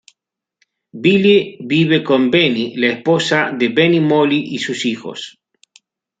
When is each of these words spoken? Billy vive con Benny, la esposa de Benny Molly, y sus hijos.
Billy 1.03 1.59
vive 1.61 2.01
con 2.03 2.29
Benny, 2.31 2.75
la 2.77 2.87
esposa 2.87 3.51
de 3.51 3.69
Benny 3.69 3.99
Molly, 3.99 4.47
y 4.55 4.57
sus 4.57 4.83
hijos. 4.87 5.39